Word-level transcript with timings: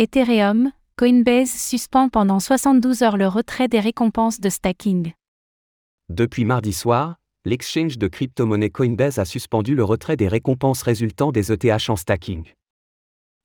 Ethereum, 0.00 0.70
Coinbase 0.96 1.50
suspend 1.50 2.08
pendant 2.08 2.38
72 2.38 3.02
heures 3.02 3.16
le 3.16 3.26
retrait 3.26 3.66
des 3.66 3.80
récompenses 3.80 4.38
de 4.38 4.48
stacking. 4.48 5.12
Depuis 6.08 6.44
mardi 6.44 6.72
soir, 6.72 7.16
l'exchange 7.44 7.98
de 7.98 8.06
crypto-monnaie 8.06 8.70
Coinbase 8.70 9.18
a 9.18 9.24
suspendu 9.24 9.74
le 9.74 9.82
retrait 9.82 10.16
des 10.16 10.28
récompenses 10.28 10.82
résultant 10.82 11.32
des 11.32 11.50
ETH 11.50 11.90
en 11.90 11.96
stacking. 11.96 12.44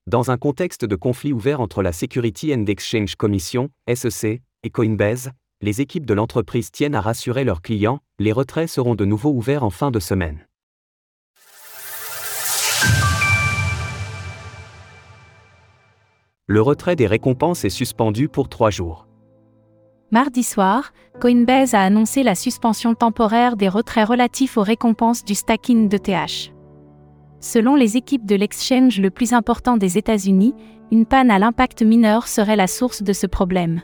Dans 0.05 0.29
un 0.29 0.37
contexte 0.37 0.85
de 0.85 0.95
conflit 0.95 1.33
ouvert 1.33 1.59
entre 1.59 1.81
la 1.81 1.91
Security 1.91 2.53
and 2.53 2.67
Exchange 2.67 3.15
Commission, 3.15 3.71
SEC, 3.91 4.43
et 4.61 4.69
Coinbase, 4.69 5.31
les 5.61 5.81
équipes 5.81 6.05
de 6.05 6.13
l'entreprise 6.13 6.69
tiennent 6.69 6.93
à 6.93 7.01
rassurer 7.01 7.45
leurs 7.45 7.63
clients, 7.63 7.97
les 8.19 8.31
retraits 8.31 8.69
seront 8.69 8.93
de 8.93 9.05
nouveau 9.05 9.31
ouverts 9.31 9.63
en 9.63 9.71
fin 9.71 9.89
de 9.89 9.99
semaine. 9.99 10.45
Le 16.53 16.61
retrait 16.61 16.95
des 16.95 17.07
récompenses 17.07 17.65
est 17.65 17.71
suspendu 17.71 18.29
pour 18.29 18.47
trois 18.47 18.69
jours. 18.69 19.07
Mardi 20.11 20.43
soir, 20.43 20.93
Coinbase 21.19 21.73
a 21.73 21.81
annoncé 21.81 22.21
la 22.21 22.35
suspension 22.35 22.93
temporaire 22.93 23.55
des 23.55 23.67
retraits 23.67 24.07
relatifs 24.07 24.55
aux 24.55 24.61
récompenses 24.61 25.25
du 25.25 25.33
stacking 25.33 25.89
d'ETH. 25.89 26.53
Selon 27.39 27.73
les 27.73 27.97
équipes 27.97 28.27
de 28.27 28.35
l'exchange 28.35 28.99
le 28.99 29.09
plus 29.09 29.33
important 29.33 29.77
des 29.77 29.97
États-Unis, 29.97 30.53
une 30.91 31.07
panne 31.07 31.31
à 31.31 31.39
l'impact 31.39 31.81
mineur 31.81 32.27
serait 32.27 32.55
la 32.55 32.67
source 32.67 33.01
de 33.01 33.13
ce 33.13 33.25
problème. 33.25 33.81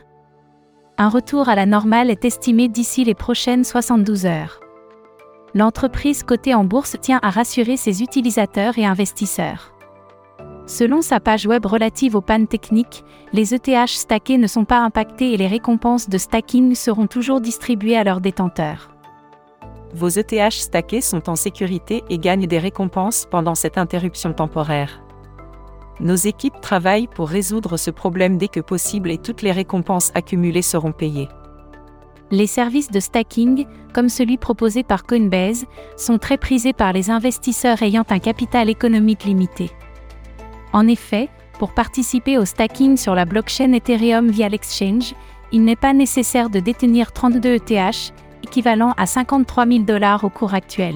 Un 0.96 1.08
retour 1.08 1.48
à 1.48 1.56
la 1.56 1.66
normale 1.66 2.08
est 2.08 2.24
estimé 2.24 2.68
d'ici 2.68 3.02
les 3.02 3.16
prochaines 3.16 3.64
72 3.64 4.26
heures. 4.26 4.60
L'entreprise 5.56 6.22
cotée 6.22 6.54
en 6.54 6.62
bourse 6.62 6.94
tient 7.00 7.18
à 7.24 7.30
rassurer 7.30 7.76
ses 7.76 8.00
utilisateurs 8.00 8.78
et 8.78 8.86
investisseurs. 8.86 9.69
Selon 10.66 11.02
sa 11.02 11.20
page 11.20 11.46
web 11.46 11.66
relative 11.66 12.14
aux 12.14 12.20
pannes 12.20 12.46
techniques, 12.46 13.04
les 13.32 13.54
ETH 13.54 13.88
stackés 13.88 14.38
ne 14.38 14.46
sont 14.46 14.64
pas 14.64 14.80
impactés 14.80 15.32
et 15.32 15.36
les 15.36 15.46
récompenses 15.46 16.08
de 16.08 16.18
stacking 16.18 16.74
seront 16.74 17.06
toujours 17.06 17.40
distribuées 17.40 17.96
à 17.96 18.04
leurs 18.04 18.20
détenteurs. 18.20 18.90
Vos 19.94 20.08
ETH 20.08 20.52
stackés 20.52 21.00
sont 21.00 21.28
en 21.28 21.36
sécurité 21.36 22.04
et 22.08 22.18
gagnent 22.18 22.46
des 22.46 22.58
récompenses 22.58 23.26
pendant 23.28 23.54
cette 23.56 23.78
interruption 23.78 24.32
temporaire. 24.32 25.02
Nos 25.98 26.14
équipes 26.14 26.60
travaillent 26.62 27.08
pour 27.08 27.28
résoudre 27.28 27.76
ce 27.76 27.90
problème 27.90 28.38
dès 28.38 28.48
que 28.48 28.60
possible 28.60 29.10
et 29.10 29.18
toutes 29.18 29.42
les 29.42 29.52
récompenses 29.52 30.12
accumulées 30.14 30.62
seront 30.62 30.92
payées. 30.92 31.28
Les 32.30 32.46
services 32.46 32.90
de 32.90 33.00
stacking, 33.00 33.66
comme 33.92 34.08
celui 34.08 34.36
proposé 34.36 34.84
par 34.84 35.04
Coinbase, 35.04 35.66
sont 35.96 36.18
très 36.18 36.38
prisés 36.38 36.72
par 36.72 36.92
les 36.92 37.10
investisseurs 37.10 37.82
ayant 37.82 38.04
un 38.08 38.20
capital 38.20 38.70
économique 38.70 39.24
limité. 39.24 39.72
En 40.72 40.86
effet, 40.86 41.28
pour 41.58 41.72
participer 41.72 42.38
au 42.38 42.44
stacking 42.44 42.96
sur 42.96 43.14
la 43.14 43.24
blockchain 43.24 43.72
Ethereum 43.72 44.30
via 44.30 44.48
l'exchange, 44.48 45.14
il 45.52 45.64
n'est 45.64 45.76
pas 45.76 45.92
nécessaire 45.92 46.48
de 46.48 46.60
détenir 46.60 47.12
32 47.12 47.56
ETH, 47.56 48.12
équivalent 48.42 48.94
à 48.96 49.06
53 49.06 49.66
000 49.66 49.78
dollars 49.80 50.24
au 50.24 50.30
cours 50.30 50.54
actuel. 50.54 50.94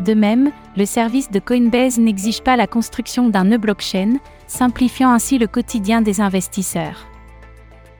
De 0.00 0.14
même, 0.14 0.50
le 0.76 0.86
service 0.86 1.30
de 1.30 1.40
Coinbase 1.40 1.98
n'exige 1.98 2.42
pas 2.42 2.56
la 2.56 2.66
construction 2.66 3.28
d'un 3.28 3.44
nœud 3.44 3.58
blockchain, 3.58 4.14
simplifiant 4.46 5.10
ainsi 5.10 5.36
le 5.36 5.46
quotidien 5.46 6.00
des 6.00 6.20
investisseurs. 6.20 7.06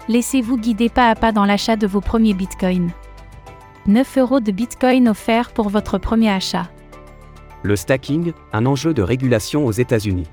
Laissez-vous 0.08 0.56
guider 0.56 0.88
pas 0.88 1.10
à 1.10 1.14
pas 1.14 1.32
dans 1.32 1.44
l'achat 1.44 1.76
de 1.76 1.86
vos 1.86 2.00
premiers 2.00 2.34
bitcoins. 2.34 2.90
9 3.86 4.18
euros 4.18 4.40
de 4.40 4.50
bitcoin 4.50 5.08
offerts 5.08 5.50
pour 5.50 5.68
votre 5.68 5.98
premier 5.98 6.30
achat. 6.30 6.70
Le 7.62 7.76
stacking, 7.76 8.32
un 8.52 8.64
enjeu 8.64 8.94
de 8.94 9.02
régulation 9.02 9.66
aux 9.66 9.72
États-Unis. 9.72 10.26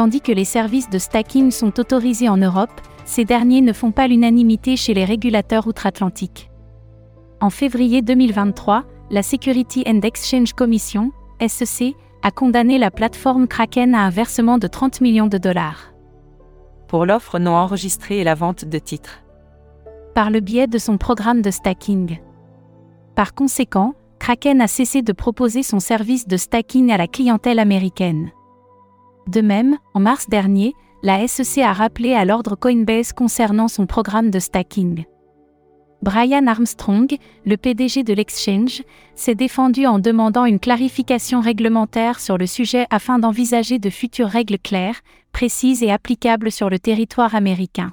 Tandis 0.00 0.22
que 0.22 0.32
les 0.32 0.46
services 0.46 0.88
de 0.88 0.96
stacking 0.98 1.50
sont 1.50 1.78
autorisés 1.78 2.30
en 2.30 2.38
Europe, 2.38 2.70
ces 3.04 3.26
derniers 3.26 3.60
ne 3.60 3.74
font 3.74 3.90
pas 3.90 4.08
l'unanimité 4.08 4.74
chez 4.74 4.94
les 4.94 5.04
régulateurs 5.04 5.66
outre-Atlantique. 5.66 6.50
En 7.42 7.50
février 7.50 8.00
2023, 8.00 8.84
la 9.10 9.22
Security 9.22 9.84
and 9.86 10.00
Exchange 10.02 10.54
Commission, 10.54 11.12
SEC, 11.46 11.94
a 12.22 12.30
condamné 12.30 12.78
la 12.78 12.90
plateforme 12.90 13.46
Kraken 13.46 13.94
à 13.94 14.00
un 14.00 14.08
versement 14.08 14.56
de 14.56 14.68
30 14.68 15.02
millions 15.02 15.26
de 15.26 15.36
dollars. 15.36 15.92
Pour 16.88 17.04
l'offre 17.04 17.38
non 17.38 17.54
enregistrée 17.54 18.20
et 18.20 18.24
la 18.24 18.34
vente 18.34 18.64
de 18.64 18.78
titres. 18.78 19.22
Par 20.14 20.30
le 20.30 20.40
biais 20.40 20.66
de 20.66 20.78
son 20.78 20.96
programme 20.96 21.42
de 21.42 21.50
stacking. 21.50 22.20
Par 23.14 23.34
conséquent, 23.34 23.92
Kraken 24.18 24.62
a 24.62 24.66
cessé 24.66 25.02
de 25.02 25.12
proposer 25.12 25.62
son 25.62 25.78
service 25.78 26.26
de 26.26 26.38
stacking 26.38 26.90
à 26.90 26.96
la 26.96 27.06
clientèle 27.06 27.58
américaine. 27.58 28.30
De 29.28 29.40
même, 29.40 29.78
en 29.94 30.00
mars 30.00 30.28
dernier, 30.28 30.74
la 31.02 31.26
SEC 31.26 31.62
a 31.62 31.72
rappelé 31.72 32.14
à 32.14 32.24
l'ordre 32.24 32.56
Coinbase 32.56 33.12
concernant 33.12 33.68
son 33.68 33.86
programme 33.86 34.30
de 34.30 34.38
stacking. 34.38 35.04
Brian 36.02 36.46
Armstrong, 36.46 37.14
le 37.44 37.56
PDG 37.56 38.04
de 38.04 38.14
l'exchange, 38.14 38.82
s'est 39.14 39.34
défendu 39.34 39.86
en 39.86 39.98
demandant 39.98 40.46
une 40.46 40.58
clarification 40.58 41.40
réglementaire 41.40 42.20
sur 42.20 42.38
le 42.38 42.46
sujet 42.46 42.86
afin 42.90 43.18
d'envisager 43.18 43.78
de 43.78 43.90
futures 43.90 44.28
règles 44.28 44.58
claires, 44.58 45.00
précises 45.32 45.82
et 45.82 45.90
applicables 45.90 46.50
sur 46.50 46.70
le 46.70 46.78
territoire 46.78 47.34
américain. 47.34 47.92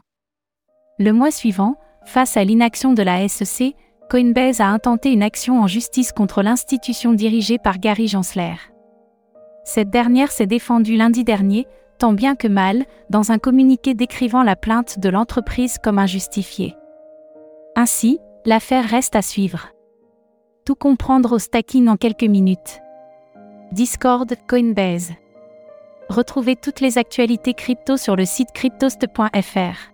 Le 1.00 1.12
mois 1.12 1.32
suivant, 1.32 1.76
face 2.06 2.38
à 2.38 2.46
l'inaction 2.46 2.94
de 2.94 3.04
la 3.04 3.28
SEC, 3.28 3.76
Coinbase 4.10 4.62
a 4.62 4.68
intenté 4.68 5.12
une 5.12 5.24
action 5.24 5.62
en 5.62 5.68
justice 5.68 6.14
contre 6.14 6.42
l'institution 6.42 7.12
dirigée 7.12 7.58
par 7.58 7.78
Gary 7.78 8.08
Gensler. 8.08 8.56
Cette 9.68 9.90
dernière 9.90 10.32
s'est 10.32 10.48
défendue 10.48 10.96
lundi 10.96 11.26
dernier, 11.26 11.68
tant 12.00 12.14
bien 12.14 12.38
que 12.38 12.48
mal, 12.48 12.86
dans 13.10 13.34
un 13.34 13.38
communiqué 13.38 13.94
décrivant 13.94 14.42
la 14.42 14.56
plainte 14.56 14.98
de 14.98 15.10
l'entreprise 15.10 15.78
comme 15.78 16.00
injustifiée. 16.00 16.78
Ainsi, 17.76 18.22
l'affaire 18.46 18.86
reste 18.86 19.18
à 19.18 19.22
suivre. 19.22 19.68
Tout 20.64 20.76
comprendre 20.76 21.34
au 21.34 21.38
stacking 21.38 21.90
en 21.90 21.98
quelques 21.98 22.24
minutes. 22.24 22.80
Discord, 23.74 24.34
Coinbase. 24.48 25.12
Retrouvez 26.08 26.56
toutes 26.56 26.80
les 26.80 26.98
actualités 26.98 27.54
crypto 27.54 27.98
sur 27.98 28.16
le 28.16 28.24
site 28.24 28.54
cryptost.fr. 28.54 29.92